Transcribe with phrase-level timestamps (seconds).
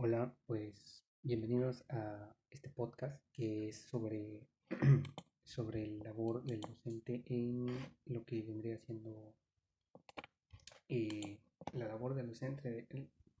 [0.00, 4.46] Hola, pues bienvenidos a este podcast que es sobre,
[5.42, 7.66] sobre el labor del docente en
[8.04, 9.34] lo que vendría siendo
[10.88, 11.40] eh,
[11.72, 12.86] la labor del docente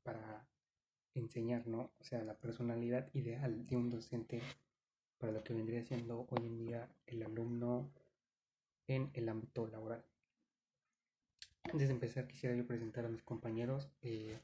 [0.02, 0.48] para
[1.14, 1.92] enseñar, ¿no?
[2.00, 4.42] O sea, la personalidad ideal de un docente
[5.18, 7.88] para lo que vendría siendo hoy en día el alumno
[8.88, 10.04] en el ámbito laboral.
[11.62, 13.92] Antes de empezar, quisiera yo presentar a mis compañeros.
[14.02, 14.40] Eh,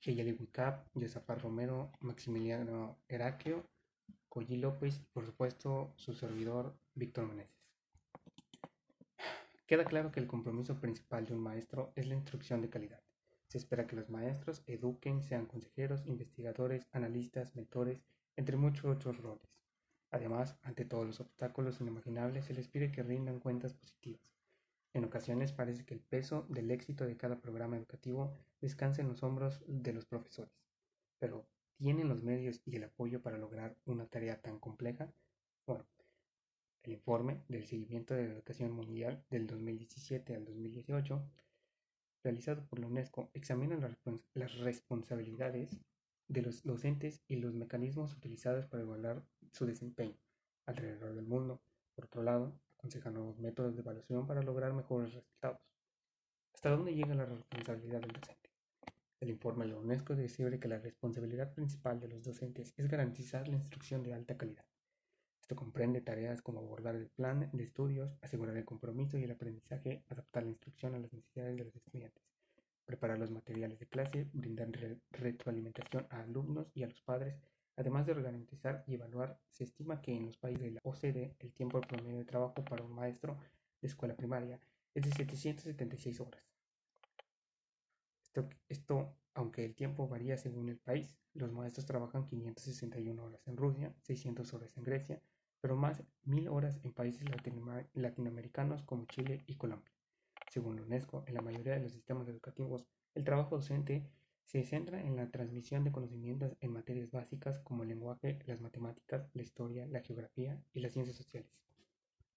[0.00, 3.64] Geyali Wicap, Yosapar Romero, Maximiliano Heraclio,
[4.28, 7.58] Colli López y por supuesto su servidor Víctor Meneses.
[9.66, 13.02] Queda claro que el compromiso principal de un maestro es la instrucción de calidad.
[13.48, 18.00] Se espera que los maestros eduquen, sean consejeros, investigadores, analistas, mentores,
[18.36, 19.48] entre muchos otros roles.
[20.10, 24.37] Además, ante todos los obstáculos inimaginables, se les pide que rindan cuentas positivas.
[24.94, 29.22] En ocasiones parece que el peso del éxito de cada programa educativo descansa en los
[29.22, 30.52] hombros de los profesores,
[31.18, 35.12] pero ¿tienen los medios y el apoyo para lograr una tarea tan compleja?
[35.66, 35.86] Bueno,
[36.82, 41.22] el informe del seguimiento de la educación mundial del 2017 al 2018,
[42.24, 43.78] realizado por la UNESCO, examina
[44.34, 45.78] las responsabilidades
[46.28, 50.16] de los docentes y los mecanismos utilizados para evaluar su desempeño
[50.66, 51.60] alrededor del mundo.
[51.94, 55.60] Por otro lado, aconseja nuevos métodos de evaluación para lograr mejores resultados.
[56.54, 58.50] ¿Hasta dónde llega la responsabilidad del docente?
[59.20, 63.48] El informe de la UNESCO describe que la responsabilidad principal de los docentes es garantizar
[63.48, 64.64] la instrucción de alta calidad.
[65.40, 70.04] Esto comprende tareas como abordar el plan de estudios, asegurar el compromiso y el aprendizaje,
[70.08, 72.22] adaptar la instrucción a las necesidades de los estudiantes,
[72.84, 74.70] preparar los materiales de clase, brindar
[75.10, 77.34] retroalimentación a alumnos y a los padres,
[77.78, 79.38] además de organizar y evaluar.
[79.50, 82.82] Se estima que en los países de la OCDE el tiempo promedio de trabajo para
[82.82, 83.38] un maestro
[83.80, 84.60] de escuela primaria
[84.94, 86.42] es de 776 horas.
[88.20, 93.56] Esto, esto, aunque el tiempo varía según el país, los maestros trabajan 561 horas en
[93.56, 95.22] Rusia, 600 horas en Grecia,
[95.60, 97.24] pero más 1000 horas en países
[97.94, 99.92] latinoamericanos como Chile y Colombia.
[100.50, 104.10] Según la UNESCO, en la mayoría de los sistemas educativos, el trabajo docente
[104.48, 109.28] se centra en la transmisión de conocimientos en materias básicas como el lenguaje, las matemáticas,
[109.34, 111.50] la historia, la geografía y las ciencias sociales.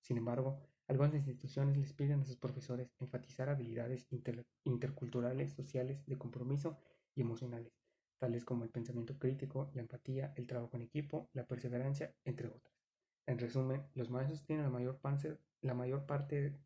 [0.01, 4.09] Sin embargo, algunas instituciones les piden a sus profesores enfatizar habilidades
[4.65, 6.77] interculturales, sociales, de compromiso
[7.15, 7.71] y emocionales,
[8.19, 12.75] tales como el pensamiento crítico, la empatía, el trabajo en equipo, la perseverancia, entre otras.
[13.25, 14.69] En resumen, los maestros tienen la
[15.73, 16.59] mayor, parte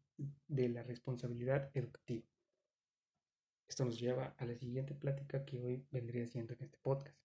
[0.48, 2.26] de la responsabilidad educativa.
[3.68, 7.18] Esto nos lleva a la siguiente plática que hoy vendría siendo en este podcast.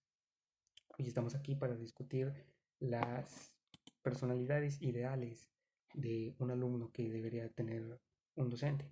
[0.97, 2.33] Hoy estamos aquí para discutir
[2.79, 3.53] las
[4.01, 5.51] personalidades ideales
[5.93, 8.01] de un alumno que debería tener
[8.35, 8.91] un docente.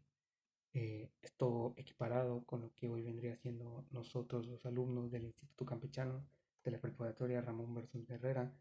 [0.73, 6.23] Eh, esto equiparado con lo que hoy vendría siendo nosotros los alumnos del Instituto Campechano
[6.63, 8.53] de la Preparatoria Ramón Versus Herrera,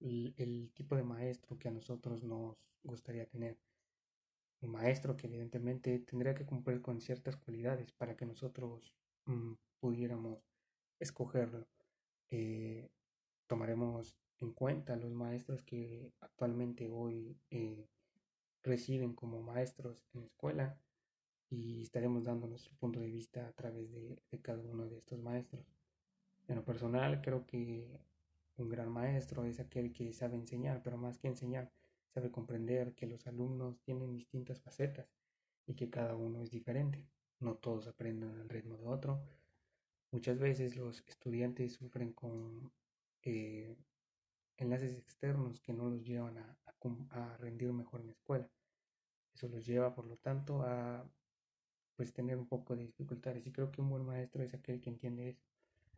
[0.00, 3.56] el tipo de maestro que a nosotros nos gustaría tener
[4.62, 8.94] un maestro que evidentemente tendría que cumplir con ciertas cualidades para que nosotros
[9.26, 10.38] mm, pudiéramos
[10.98, 11.66] escogerlo.
[12.30, 12.88] Eh,
[13.46, 17.86] tomaremos en cuenta los maestros que actualmente hoy eh,
[18.62, 20.78] reciben como maestros en la escuela
[21.50, 25.18] y estaremos dando nuestro punto de vista a través de, de cada uno de estos
[25.18, 25.66] maestros.
[26.48, 28.00] En lo personal creo que
[28.56, 31.72] un gran maestro es aquel que sabe enseñar, pero más que enseñar,
[32.12, 35.08] sabe comprender que los alumnos tienen distintas facetas
[35.66, 37.06] y que cada uno es diferente.
[37.40, 39.22] No todos aprenden al ritmo de otro.
[40.10, 42.70] Muchas veces los estudiantes sufren con
[43.22, 43.76] eh,
[44.58, 46.58] enlaces externos que no los llevan a,
[47.10, 48.50] a, rendir mejor en la escuela.
[49.34, 51.08] Eso los lleva, por lo tanto, a
[51.96, 53.46] pues tener un poco de dificultades.
[53.46, 55.42] Y creo que un buen maestro es aquel que entiende eso,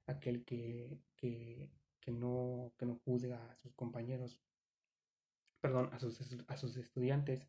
[0.06, 1.70] aquel que, que,
[2.00, 4.40] que, no, que no juzga a sus compañeros
[5.64, 7.48] perdón, a sus, a sus estudiantes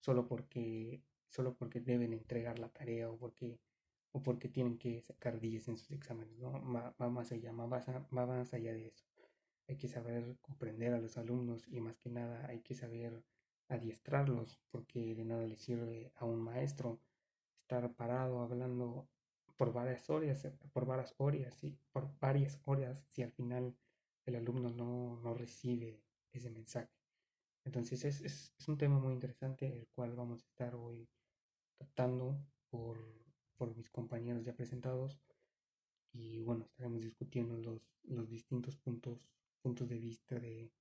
[0.00, 3.58] solo porque, solo porque deben entregar la tarea o porque,
[4.12, 6.52] o porque tienen que sacar 10 en sus exámenes, ¿no?
[6.70, 7.66] Va, más allá, va
[8.26, 9.06] más allá de eso.
[9.66, 13.24] Hay que saber comprender a los alumnos y más que nada hay que saber
[13.70, 17.00] adiestrarlos porque de nada le sirve a un maestro
[17.62, 19.08] estar parado hablando
[19.56, 21.78] por varias horas, por varias horas, ¿sí?
[21.92, 23.74] por varias horas si al final
[24.26, 26.97] el alumno no, no recibe ese mensaje.
[27.68, 31.06] Entonces es, es, un tema muy interesante el cual vamos a estar hoy
[31.76, 32.96] tratando por,
[33.58, 35.20] por mis compañeros ya presentados
[36.14, 39.20] y bueno, estaremos discutiendo los, los distintos puntos,
[39.60, 40.72] puntos de vista de,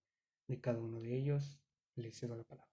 [0.47, 1.59] de cada uno de ellos.
[1.97, 2.71] Les cedo la palabra.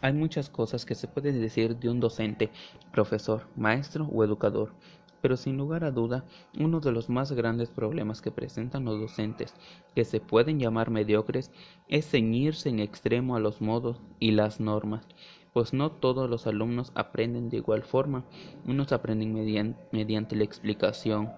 [0.00, 2.52] Hay muchas cosas que se pueden decir de un docente,
[2.92, 4.76] profesor, maestro o educador,
[5.22, 6.26] Pero sin lugar a duda,
[6.58, 9.54] uno de los más grandes problemas que presentan los docentes,
[9.94, 11.52] que se pueden llamar mediocres,
[11.88, 15.06] es ceñirse en extremo a los modos y las normas,
[15.52, 18.24] pues no todos los alumnos aprenden de igual forma.
[18.66, 21.30] Unos aprenden mediante la explicación,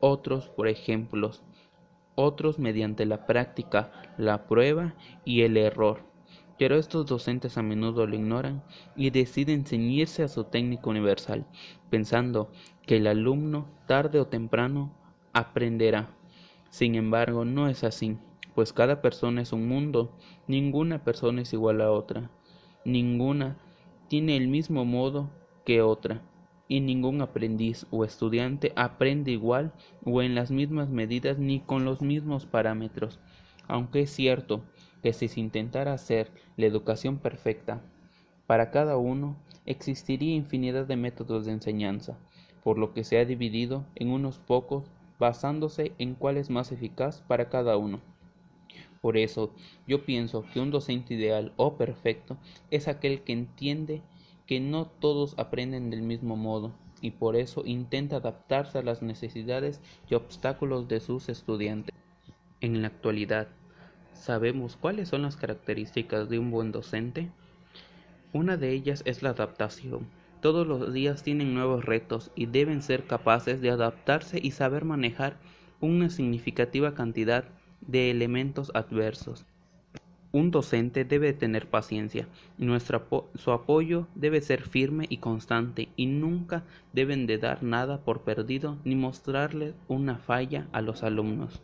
[0.00, 1.42] otros por ejemplos,
[2.14, 4.94] otros mediante la práctica, la prueba
[5.24, 6.08] y el error.
[6.58, 8.62] Pero estos docentes a menudo lo ignoran
[8.94, 11.46] y deciden ceñirse a su técnica universal,
[11.88, 12.52] pensando
[12.90, 14.90] que el alumno tarde o temprano
[15.32, 16.10] aprenderá.
[16.70, 18.18] Sin embargo, no es así,
[18.56, 20.10] pues cada persona es un mundo,
[20.48, 22.32] ninguna persona es igual a otra,
[22.84, 23.56] ninguna
[24.08, 25.30] tiene el mismo modo
[25.64, 26.20] que otra
[26.66, 29.72] y ningún aprendiz o estudiante aprende igual
[30.04, 33.20] o en las mismas medidas ni con los mismos parámetros,
[33.68, 34.64] aunque es cierto
[35.00, 37.84] que si se intentara hacer la educación perfecta
[38.48, 42.18] para cada uno, existiría infinidad de métodos de enseñanza,
[42.62, 44.84] por lo que se ha dividido en unos pocos
[45.18, 48.00] basándose en cuál es más eficaz para cada uno.
[49.00, 49.50] Por eso,
[49.86, 52.36] yo pienso que un docente ideal o perfecto
[52.70, 54.02] es aquel que entiende
[54.46, 59.80] que no todos aprenden del mismo modo y por eso intenta adaptarse a las necesidades
[60.10, 61.94] y obstáculos de sus estudiantes.
[62.60, 63.48] En la actualidad,
[64.12, 67.30] ¿sabemos cuáles son las características de un buen docente?
[68.34, 70.06] Una de ellas es la adaptación.
[70.40, 75.36] Todos los días tienen nuevos retos y deben ser capaces de adaptarse y saber manejar
[75.80, 77.44] una significativa cantidad
[77.82, 79.44] de elementos adversos.
[80.32, 82.26] Un docente debe tener paciencia
[82.56, 82.66] y
[83.34, 86.62] su apoyo debe ser firme y constante y nunca
[86.92, 91.60] deben de dar nada por perdido ni mostrarle una falla a los alumnos.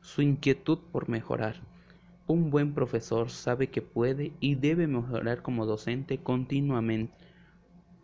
[0.00, 1.56] Su inquietud por mejorar.
[2.26, 7.29] Un buen profesor sabe que puede y debe mejorar como docente continuamente.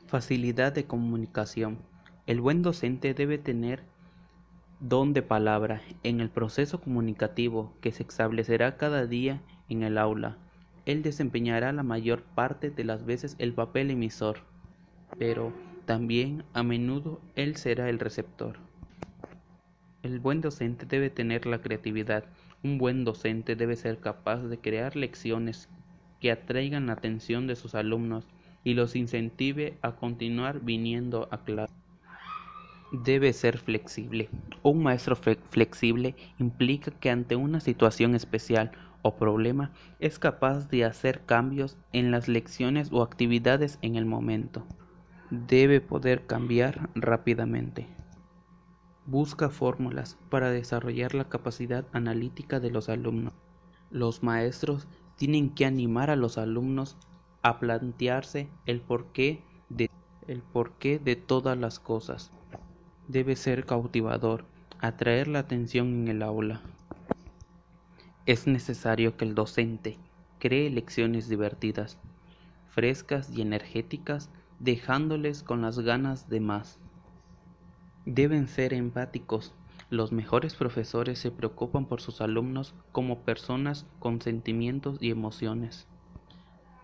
[0.06, 1.78] Facilidad de comunicación.
[2.26, 3.82] El buen docente debe tener
[4.78, 10.38] don de palabra en el proceso comunicativo que se establecerá cada día en el aula.
[10.84, 14.38] Él desempeñará la mayor parte de las veces el papel emisor,
[15.18, 15.52] pero
[15.86, 18.58] también a menudo él será el receptor.
[20.04, 22.26] El buen docente debe tener la creatividad.
[22.62, 25.68] Un buen docente debe ser capaz de crear lecciones
[26.20, 28.24] que atraigan la atención de sus alumnos
[28.66, 31.72] y los incentive a continuar viniendo a clase.
[32.92, 34.28] Debe ser flexible.
[34.62, 38.72] Un maestro flexible implica que ante una situación especial
[39.14, 39.70] problema
[40.00, 44.66] es capaz de hacer cambios en las lecciones o actividades en el momento.
[45.30, 47.86] Debe poder cambiar rápidamente.
[49.06, 53.34] Busca fórmulas para desarrollar la capacidad analítica de los alumnos.
[53.90, 56.96] Los maestros tienen que animar a los alumnos
[57.46, 59.88] a plantearse el porqué de,
[60.26, 62.32] el porqué de todas las cosas.
[63.06, 64.46] Debe ser cautivador,
[64.80, 66.60] atraer la atención en el aula.
[68.26, 69.96] Es necesario que el docente
[70.40, 72.00] cree lecciones divertidas,
[72.68, 74.28] frescas y energéticas,
[74.58, 76.80] dejándoles con las ganas de más.
[78.06, 79.54] Deben ser empáticos.
[79.88, 85.86] Los mejores profesores se preocupan por sus alumnos como personas con sentimientos y emociones.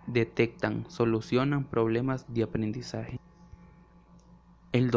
[0.07, 3.21] Detectan, solucionan problemas de aprendizaje.
[4.73, 4.91] El,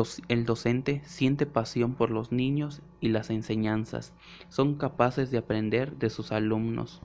[0.45, 4.13] docente siente pasión por los niños y las enseñanzas.
[4.47, 7.01] Son capaces de aprender de sus alumnos.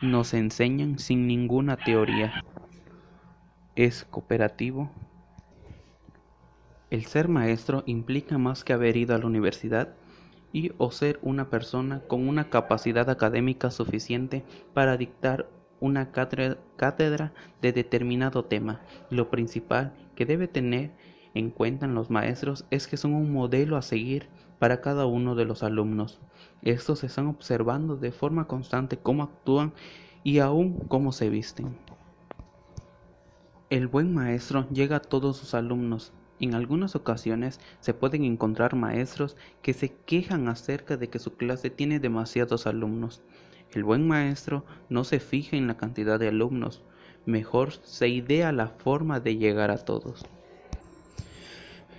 [0.00, 2.44] Nos enseñan sin ninguna teoría.
[3.74, 4.90] Es cooperativo.
[6.90, 9.96] El ser maestro implica más que haber ido a la universidad
[10.52, 15.48] y o ser una persona con una capacidad académica suficiente para dictar
[15.80, 18.80] una cátedra de determinado tema.
[19.10, 20.92] Lo principal que debe tener
[21.34, 24.28] en cuenta los maestros es que son un modelo a seguir
[24.58, 26.20] para cada uno de los alumnos.
[26.62, 29.72] Estos están observando de forma constante cómo actúan
[30.22, 31.76] y aún cómo se visten.
[33.70, 36.12] El buen maestro llega a todos sus alumnos.
[36.40, 41.70] En algunas ocasiones se pueden encontrar maestros que se quejan acerca de que su clase
[41.70, 43.22] tiene demasiados alumnos.
[43.72, 46.82] El buen maestro no se fija en la cantidad de alumnos,
[47.26, 50.26] mejor se idea la forma de llegar a todos.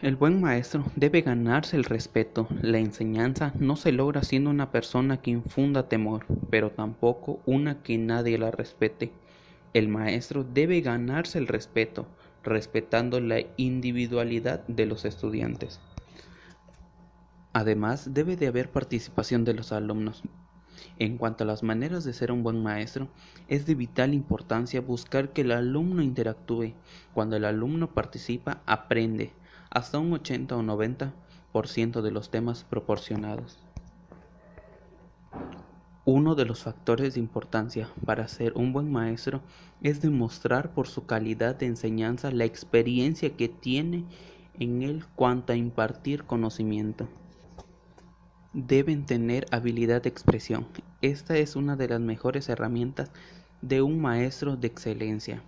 [0.02, 2.48] El buen maestro debe ganarse el respeto.
[2.62, 7.98] La enseñanza no se logra siendo una persona que infunda temor, pero tampoco una que
[7.98, 9.14] nadie la respete.
[9.74, 12.08] El maestro debe ganarse el respeto,
[12.44, 15.80] respetando la individualidad de los estudiantes.
[17.54, 20.24] Además, debe de haber participación de los alumnos.
[20.98, 23.08] En cuanto a las maneras de ser un buen maestro,
[23.48, 26.74] es de vital importancia buscar que el alumno interactúe.
[27.14, 29.34] Cuando el alumno participa, aprende
[29.70, 31.14] hasta un 80 o 90
[31.56, 33.58] 90% de los temas proporcionados.
[36.04, 39.42] Uno de los factores de importancia para ser un buen maestro
[39.82, 44.04] es demostrar por su calidad de enseñanza la experiencia que tiene
[44.60, 47.08] en él cuanto a impartir conocimiento.
[48.58, 50.66] Deben tener habilidad de expresión.
[51.02, 53.12] Esta es una de las mejores herramientas
[53.62, 55.44] de un maestro de excelencia.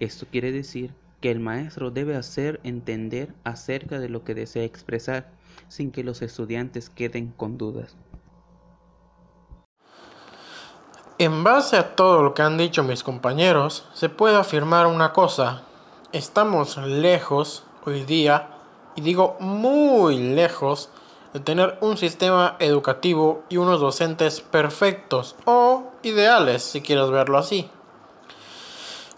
[0.00, 5.30] Esto quiere decir que el maestro debe hacer entender acerca de lo que desea expresar
[5.68, 7.96] sin que los estudiantes queden con dudas.
[11.16, 15.62] En base a todo lo que han dicho mis compañeros, se puede afirmar una cosa.
[16.12, 18.50] Estamos lejos hoy día,
[18.94, 20.90] y digo muy lejos,
[21.36, 27.68] de tener un sistema educativo y unos docentes perfectos o ideales, si quieres verlo así.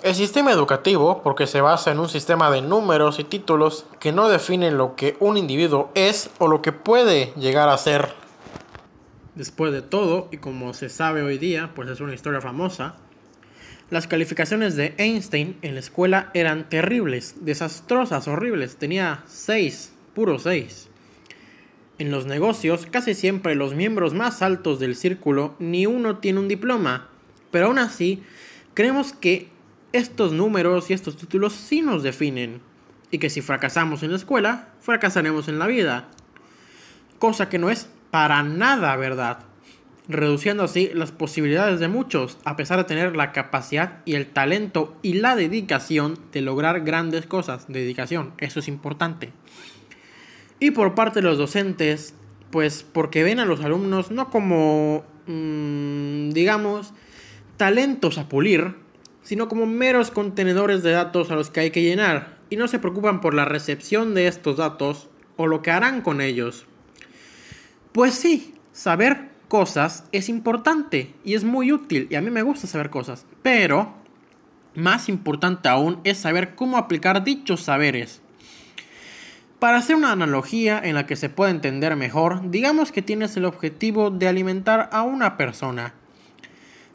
[0.03, 4.29] El sistema educativo, porque se basa en un sistema de números y títulos que no
[4.29, 8.09] definen lo que un individuo es o lo que puede llegar a ser.
[9.37, 12.97] Después de todo, y como se sabe hoy día, pues es una historia famosa,
[13.91, 18.75] las calificaciones de Einstein en la escuela eran terribles, desastrosas, horribles.
[18.75, 20.89] Tenía 6, puro 6.
[21.99, 26.47] En los negocios, casi siempre los miembros más altos del círculo, ni uno tiene un
[26.47, 27.09] diploma.
[27.50, 28.23] Pero aún así,
[28.75, 29.49] creemos que
[29.93, 32.61] estos números y estos títulos sí nos definen.
[33.11, 36.09] Y que si fracasamos en la escuela, fracasaremos en la vida.
[37.19, 39.40] Cosa que no es para nada verdad.
[40.07, 44.97] Reduciendo así las posibilidades de muchos, a pesar de tener la capacidad y el talento
[45.02, 47.67] y la dedicación de lograr grandes cosas.
[47.69, 49.33] Dedicación, eso es importante.
[50.61, 52.15] Y por parte de los docentes,
[52.50, 56.93] pues porque ven a los alumnos no como, mmm, digamos,
[57.57, 58.75] talentos a pulir,
[59.23, 62.79] sino como meros contenedores de datos a los que hay que llenar, y no se
[62.79, 66.67] preocupan por la recepción de estos datos o lo que harán con ellos.
[67.93, 72.67] Pues sí, saber cosas es importante y es muy útil, y a mí me gusta
[72.67, 73.95] saber cosas, pero
[74.75, 78.23] más importante aún es saber cómo aplicar dichos saberes.
[79.59, 83.45] Para hacer una analogía en la que se pueda entender mejor, digamos que tienes el
[83.45, 85.95] objetivo de alimentar a una persona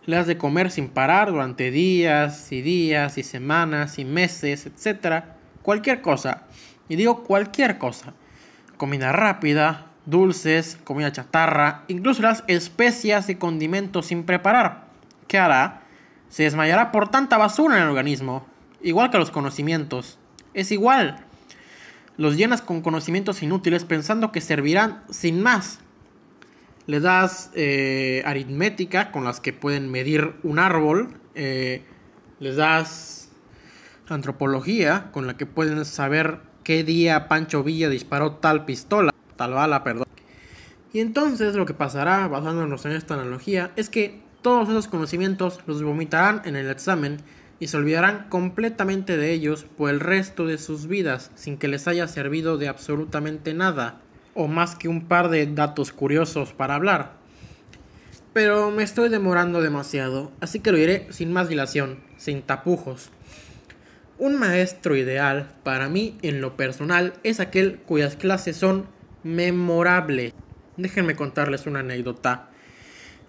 [0.05, 5.23] le has de comer sin parar durante días y días y semanas y meses, etc.
[5.61, 6.43] Cualquier cosa.
[6.89, 8.13] Y digo cualquier cosa.
[8.77, 14.87] Comida rápida, dulces, comida chatarra, incluso las especias y condimentos sin preparar.
[15.27, 15.83] ¿Qué hará?
[16.27, 18.45] Se desmayará por tanta basura en el organismo.
[18.81, 20.19] Igual que los conocimientos.
[20.53, 21.25] Es igual.
[22.17, 25.79] Los llenas con conocimientos inútiles pensando que servirán sin más
[26.85, 31.83] le das eh, aritmética con las que pueden medir un árbol, eh,
[32.39, 33.29] les das
[34.09, 39.83] antropología con la que pueden saber qué día Pancho Villa disparó tal pistola, tal bala,
[39.83, 40.07] perdón.
[40.91, 45.81] Y entonces lo que pasará, basándonos en esta analogía, es que todos esos conocimientos los
[45.81, 47.17] vomitarán en el examen
[47.59, 51.87] y se olvidarán completamente de ellos por el resto de sus vidas sin que les
[51.87, 53.99] haya servido de absolutamente nada
[54.33, 57.13] o más que un par de datos curiosos para hablar.
[58.33, 63.11] Pero me estoy demorando demasiado, así que lo diré sin más dilación, sin tapujos.
[64.17, 68.87] Un maestro ideal, para mí en lo personal, es aquel cuyas clases son
[69.23, 70.33] memorables.
[70.77, 72.49] Déjenme contarles una anécdota.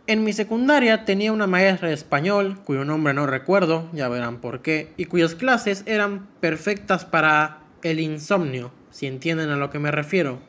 [0.06, 4.60] En mi secundaria tenía una maestra de español, cuyo nombre no recuerdo, ya verán por
[4.60, 9.90] qué, y cuyas clases eran perfectas para el insomnio, si entienden a lo que me
[9.90, 10.40] refiero.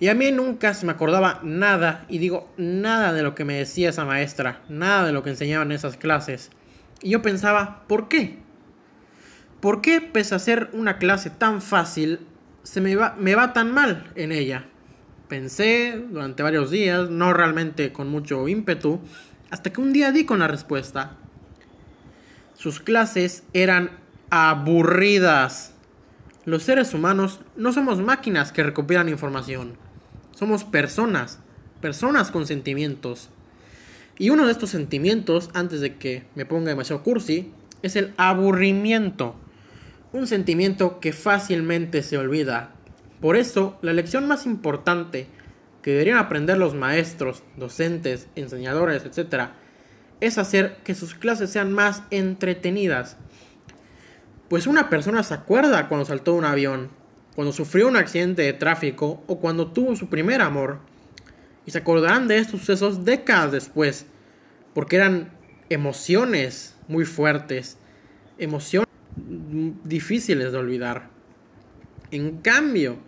[0.00, 3.58] Y a mí nunca se me acordaba nada, y digo nada de lo que me
[3.58, 6.50] decía esa maestra, nada de lo que enseñaban en esas clases.
[7.02, 8.38] Y yo pensaba, ¿por qué?
[9.60, 12.20] ¿Por qué, pese a ser una clase tan fácil,
[12.62, 14.64] se me va tan mal en ella?
[15.28, 19.00] Pensé durante varios días, no realmente con mucho ímpetu,
[19.50, 21.16] hasta que un día di con la respuesta.
[22.54, 23.90] Sus clases eran
[24.30, 25.74] aburridas.
[26.46, 29.74] Los seres humanos no somos máquinas que recopilan información.
[30.34, 31.40] Somos personas,
[31.82, 33.28] personas con sentimientos.
[34.18, 39.36] Y uno de estos sentimientos, antes de que me ponga demasiado cursi, es el aburrimiento.
[40.12, 42.70] Un sentimiento que fácilmente se olvida.
[43.20, 45.26] Por eso, la lección más importante
[45.82, 49.50] que deberían aprender los maestros, docentes, enseñadores, etc.,
[50.20, 53.16] es hacer que sus clases sean más entretenidas.
[54.48, 56.90] Pues una persona se acuerda cuando saltó un avión,
[57.34, 60.80] cuando sufrió un accidente de tráfico o cuando tuvo su primer amor.
[61.66, 64.06] Y se acordarán de estos sucesos décadas después,
[64.74, 65.30] porque eran
[65.68, 67.78] emociones muy fuertes,
[68.38, 68.88] emociones
[69.84, 71.10] difíciles de olvidar.
[72.10, 72.98] En cambio,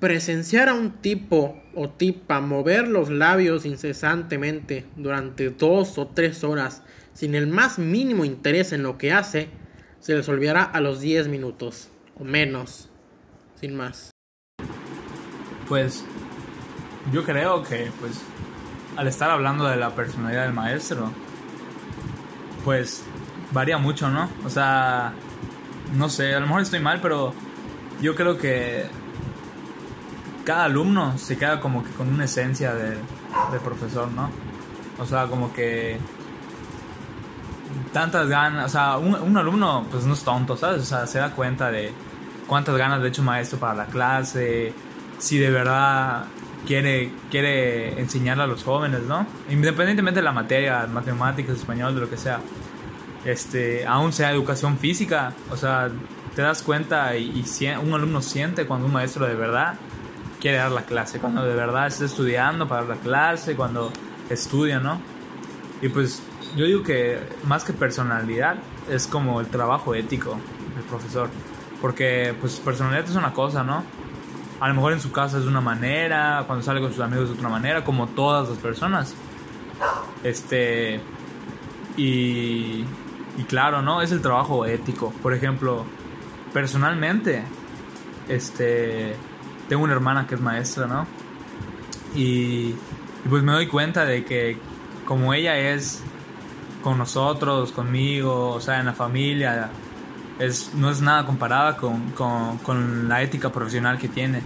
[0.00, 6.82] Presenciar a un tipo o tipa mover los labios incesantemente durante dos o tres horas
[7.14, 9.48] sin el más mínimo interés en lo que hace,
[10.00, 11.88] se les olvidará a los 10 minutos
[12.20, 12.90] o menos,
[13.58, 14.10] sin más.
[15.66, 16.04] Pues
[17.10, 18.20] yo creo que pues
[18.96, 21.10] al estar hablando de la personalidad del maestro,
[22.64, 23.02] pues
[23.52, 24.28] varía mucho, ¿no?
[24.44, 25.14] O sea,
[25.94, 27.32] no sé, a lo mejor estoy mal, pero
[28.02, 28.84] yo creo que
[30.46, 32.96] cada alumno se queda como que con una esencia de,
[33.64, 34.30] profesor, ¿no?
[34.98, 35.98] O sea, como que
[37.92, 40.82] tantas ganas, o sea, un, alumno pues no es tonto, ¿sabes?
[40.82, 41.92] O sea, se da cuenta de
[42.46, 44.72] cuántas ganas de hecho maestro para la clase,
[45.18, 46.26] si de verdad
[46.64, 49.26] quiere, quiere enseñarle a los jóvenes, ¿no?
[49.50, 52.38] Independientemente de la materia, matemáticas, español, de lo que sea,
[53.24, 55.90] este, aún sea educación física, o sea,
[56.36, 59.74] te das cuenta y, y un alumno siente cuando un maestro de verdad
[60.40, 63.90] quiere dar la clase, cuando de verdad está estudiando para dar la clase, cuando
[64.28, 65.00] estudia, ¿no?
[65.82, 66.22] Y pues
[66.56, 68.56] yo digo que más que personalidad
[68.90, 70.38] es como el trabajo ético
[70.74, 71.28] del profesor,
[71.80, 73.84] porque pues personalidad es una cosa, ¿no?
[74.60, 77.24] A lo mejor en su casa es de una manera, cuando sale con sus amigos
[77.24, 79.14] es de otra manera, como todas las personas.
[80.24, 81.00] Este
[81.96, 82.84] y
[83.36, 84.02] y claro, ¿no?
[84.02, 85.12] Es el trabajo ético.
[85.22, 85.84] Por ejemplo,
[86.52, 87.42] personalmente
[88.28, 89.14] este
[89.68, 91.06] tengo una hermana que es maestra, ¿no?
[92.14, 92.74] Y,
[93.28, 94.58] pues me doy cuenta de que
[95.04, 96.02] como ella es
[96.82, 99.70] con nosotros, conmigo, o sea, en la familia,
[100.38, 104.40] es, no es nada comparada con, con, con la ética profesional que tiene.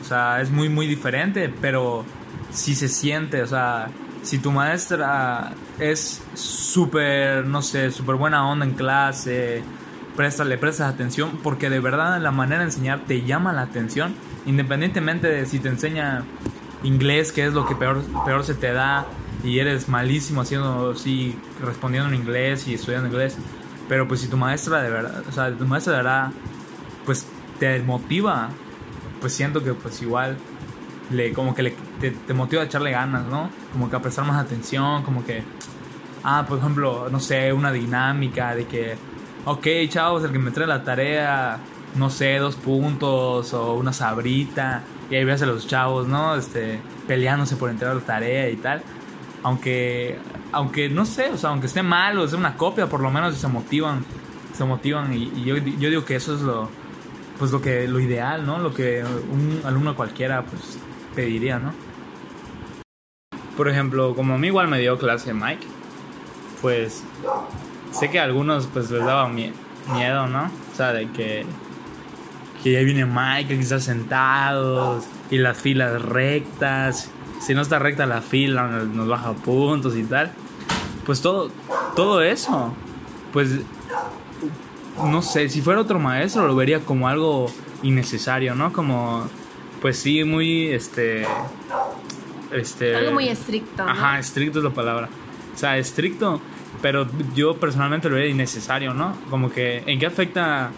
[0.00, 2.04] O sea, es muy, muy diferente, pero
[2.50, 3.88] sí se siente, o sea,
[4.22, 9.62] si tu maestra es súper, no sé, súper buena onda en clase,
[10.16, 14.14] le prestas atención, porque de verdad la manera de enseñar te llama la atención,
[14.46, 16.24] independientemente de si te enseña
[16.82, 19.06] inglés, que es lo que peor, peor se te da,
[19.44, 23.36] y eres malísimo haciendo así, respondiendo en inglés y estudiando inglés.
[23.88, 26.32] Pero pues si tu maestra de verdad, o sea, tu maestra de
[27.04, 27.26] pues
[27.58, 28.48] te motiva,
[29.20, 30.36] pues siento que pues igual
[31.10, 33.50] le como que le, te, motiva a echarle ganas, ¿no?
[33.72, 35.42] Como que a prestar más atención, como que,
[36.24, 38.96] ah, por ejemplo, no sé, una dinámica de que,
[39.44, 41.60] ok, chavos, el que me trae la tarea,
[41.96, 46.36] no sé, dos puntos o una sabrita, y ahí ves a los chavos, ¿no?
[46.36, 48.82] Este, peleándose por entregar la tarea y tal.
[49.42, 50.18] Aunque,
[50.52, 53.36] aunque no sé, o sea, aunque esté mal o sea una copia, por lo menos
[53.36, 54.04] se motivan,
[54.52, 56.68] se motivan y, yo, yo digo que eso es lo,
[57.38, 58.58] pues lo que, lo ideal, ¿no?
[58.58, 60.78] Lo que un alumno cualquiera, pues,
[61.14, 61.72] pediría, ¿no?
[63.56, 65.66] Por ejemplo, como a mí igual me dio clase Mike,
[66.60, 67.04] pues
[67.92, 70.44] sé que a algunos pues les daba miedo, ¿no?
[70.44, 71.46] O sea, de que,
[72.62, 77.10] que ya viene Mike, que está sentados y las filas rectas.
[77.40, 80.32] Si no está recta la fila, nos baja puntos y tal.
[81.04, 81.50] Pues todo,
[81.94, 82.74] todo eso,
[83.32, 83.60] pues
[85.04, 87.46] no sé, si fuera otro maestro lo vería como algo
[87.82, 88.72] innecesario, ¿no?
[88.72, 89.28] Como
[89.80, 91.24] pues sí, muy, este,
[92.52, 92.96] este...
[92.96, 93.82] Algo muy estricto.
[93.82, 95.08] Ajá, estricto es la palabra.
[95.54, 96.40] O sea, estricto,
[96.82, 99.14] pero yo personalmente lo veo innecesario, ¿no?
[99.30, 100.70] Como que, ¿en qué afecta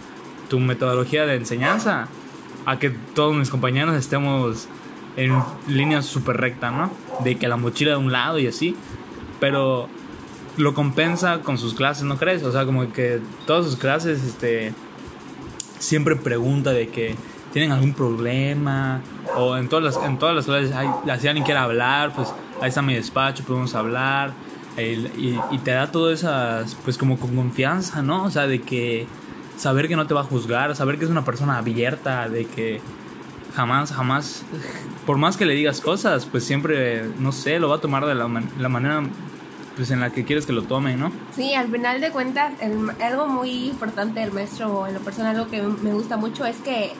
[0.48, 2.08] tu metodología de enseñanza?
[2.66, 4.68] A que todos mis compañeros estemos
[5.16, 6.90] en línea súper recta, ¿no?
[7.24, 8.76] De que la mochila de un lado y así.
[9.40, 9.88] Pero
[10.56, 12.42] lo compensa con sus clases, ¿no crees?
[12.42, 14.74] O sea, como que todas sus clases, este,
[15.78, 17.14] siempre pregunta de que
[17.52, 19.00] tienen algún problema
[19.36, 22.68] o en todas las, en todas las clases, hay, si alguien quiere hablar, pues ahí
[22.68, 24.32] está mi despacho, podemos hablar
[24.76, 28.24] y, y, te da todo esas, pues como con confianza, ¿no?
[28.24, 29.08] O sea, de que
[29.58, 32.80] saber que no te va a juzgar, saber que es una persona abierta, de que
[33.54, 34.44] jamás, jamás,
[35.04, 38.14] por más que le digas cosas, pues siempre, no sé, lo va a tomar de
[38.14, 39.02] la, la manera
[39.76, 41.12] pues en la que quieres que lo tome, ¿no?
[41.36, 42.52] Sí, al final de cuentas,
[43.00, 46.94] algo muy importante del maestro, en lo personal, lo que me gusta mucho es que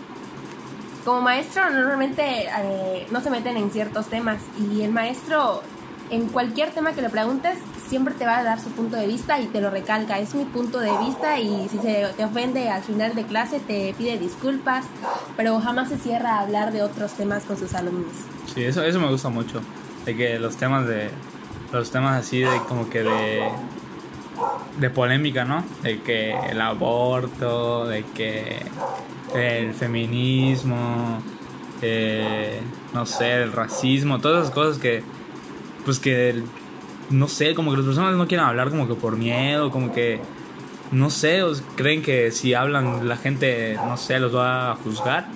[1.04, 5.62] como maestro normalmente eh, no se meten en ciertos temas y el maestro
[6.10, 9.40] en cualquier tema que le preguntes siempre te va a dar su punto de vista
[9.40, 12.82] y te lo recalca, es mi punto de vista y si se te ofende al
[12.82, 14.84] final de clase te pide disculpas,
[15.36, 18.12] pero jamás se cierra a hablar de otros temas con sus alumnos.
[18.54, 19.60] Sí, eso, eso me gusta mucho,
[20.04, 21.10] de que los temas de
[21.72, 23.42] los temas así de como que de
[24.78, 25.64] de polémica, ¿no?
[25.82, 28.58] De que el aborto, de que
[29.34, 31.20] el feminismo,
[31.82, 32.60] eh,
[32.94, 35.02] no sé, el racismo, todas esas cosas que,
[35.84, 36.42] pues que,
[37.10, 40.20] no sé, como que las personas no quieren hablar como que por miedo, como que,
[40.92, 41.42] no sé,
[41.76, 45.26] creen que si hablan la gente, no sé, los va a juzgar.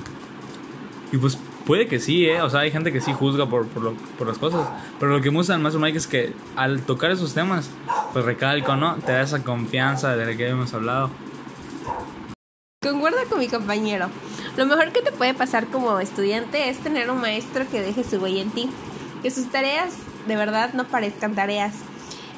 [1.13, 2.43] Y pues puede que sí, ¿eh?
[2.43, 4.69] O sea, hay gente que sí juzga por, por, lo, por las cosas.
[4.99, 7.71] Pero lo que me gusta del maestro Mike es que al tocar esos temas,
[8.13, 8.97] pues recalco, ¿no?
[8.97, 11.11] Te da esa confianza de la que hemos hablado.
[12.83, 14.09] Concuerdo con mi compañero.
[14.57, 18.17] Lo mejor que te puede pasar como estudiante es tener un maestro que deje su
[18.17, 18.69] huella en ti.
[19.23, 19.95] Que sus tareas
[20.27, 21.75] de verdad no parezcan tareas.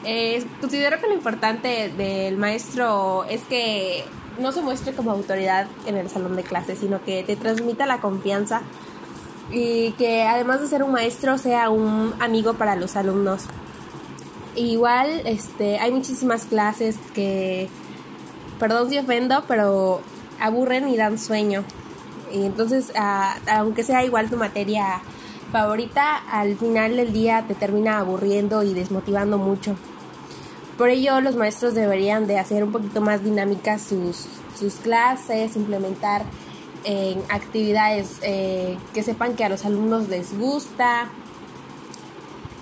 [0.05, 4.05] Eh, considero que lo importante del maestro es que
[4.39, 8.01] no se muestre como autoridad en el salón de clases, sino que te transmita la
[8.01, 8.63] confianza
[9.51, 13.45] y que además de ser un maestro sea un amigo para los alumnos.
[14.57, 17.69] Igual, este, hay muchísimas clases que,
[18.59, 20.01] perdón si ofendo, pero
[20.41, 21.65] aburren y dan sueño.
[22.33, 22.93] Y entonces,
[23.47, 25.01] aunque sea igual tu materia
[25.55, 29.77] favorita, al final del día te termina aburriendo y desmotivando mucho.
[30.77, 34.27] Por ello, los maestros deberían de hacer un poquito más dinámicas sus,
[34.59, 36.25] sus clases, implementar
[36.83, 41.07] en actividades eh, que sepan que a los alumnos les gusta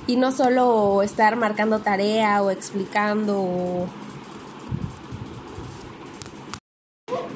[0.06, 3.86] y no solo estar marcando tarea o explicando.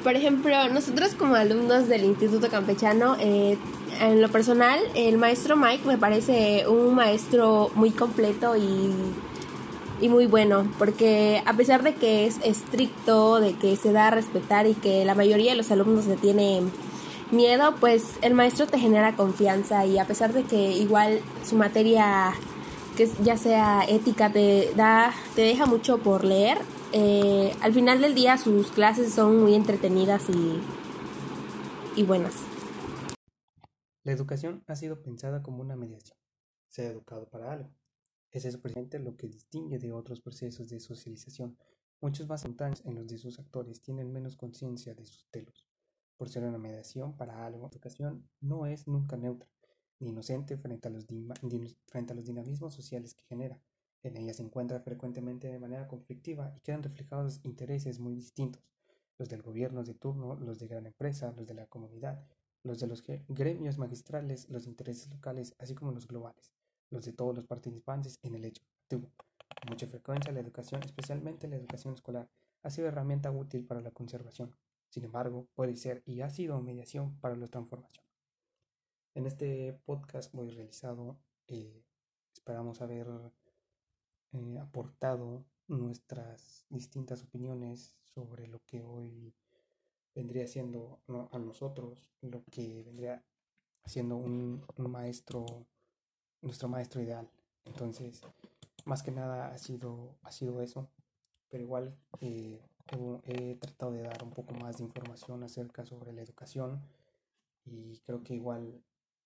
[0.07, 3.57] Por ejemplo, nosotros como alumnos del Instituto Campechano, eh,
[3.99, 8.93] en lo personal, el maestro Mike me parece un maestro muy completo y
[9.99, 14.11] y muy bueno, porque a pesar de que es estricto, de que se da a
[14.11, 16.61] respetar y que la mayoría de los alumnos le tiene
[17.29, 22.31] miedo, pues el maestro te genera confianza y a pesar de que igual su materia,
[22.95, 26.59] que ya sea ética, te da, te deja mucho por leer,
[26.93, 30.61] eh, al final del día sus clases son muy entretenidas y,
[31.99, 32.35] y buenas.
[34.03, 36.17] La educación ha sido pensada como una mediación.
[36.67, 37.69] Se ha educado para algo
[38.37, 41.57] es eso precisamente lo que distingue de otros procesos de socialización.
[41.99, 45.65] Muchos más espontáneos en los de sus actores tienen menos conciencia de sus telos.
[46.17, 49.49] Por ser una mediación para algo, la educación no es nunca neutra
[49.99, 53.59] ni inocente frente a los dinamismos sociales que genera.
[54.07, 58.63] En ella se encuentra frecuentemente de manera conflictiva y quedan reflejados intereses muy distintos,
[59.17, 62.25] los del gobierno de turno, los de gran empresa, los de la comunidad,
[62.63, 66.51] los de los gremios magistrales, los intereses locales, así como los globales
[66.89, 68.63] los de todos los participantes en el hecho.
[68.89, 69.11] Con
[69.69, 72.29] mucha frecuencia la educación, especialmente la educación escolar,
[72.63, 74.55] ha sido herramienta útil para la conservación.
[74.89, 78.05] Sin embargo, puede ser y ha sido mediación para la transformación.
[79.15, 81.17] En este podcast muy realizado,
[81.47, 81.83] eh,
[82.33, 83.07] esperamos haber
[84.33, 89.33] eh, aportado nuestras distintas opiniones sobre lo que hoy
[90.15, 90.99] vendría siendo
[91.31, 93.23] a nosotros, lo que vendría
[93.85, 95.67] siendo un maestro
[96.41, 97.29] nuestro maestro ideal.
[97.65, 98.21] Entonces,
[98.85, 100.89] más que nada ha sido, ha sido eso,
[101.49, 102.61] pero igual eh,
[103.25, 106.81] he, tratado de dar un poco más de información acerca sobre la educación
[107.65, 108.81] y creo que igual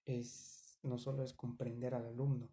[0.05, 2.49] es, no solo es comprender al alumno,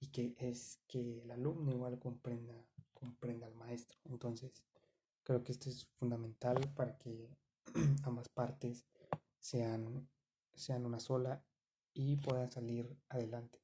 [0.00, 2.54] y que es que el alumno igual comprenda,
[2.92, 3.98] comprenda al maestro.
[4.04, 4.62] Entonces,
[5.22, 7.30] creo que esto es fundamental para que
[8.04, 8.84] ambas partes
[9.38, 10.08] sean,
[10.54, 11.42] sean una sola
[11.94, 13.60] y puedan salir adelante.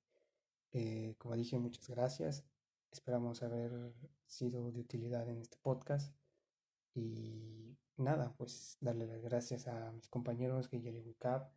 [0.73, 2.45] Eh, como dije, muchas gracias.
[2.91, 3.95] Esperamos haber
[4.27, 6.15] sido de utilidad en este podcast.
[6.95, 11.53] Y nada, pues darle las gracias a mis compañeros Guillermo Wicap,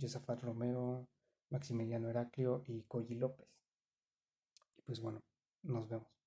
[0.00, 1.08] Josafat Romero,
[1.50, 3.59] Maximiliano Heraclio y Coyi López.
[4.90, 5.20] Pues bueno,
[5.62, 6.19] nos vemos.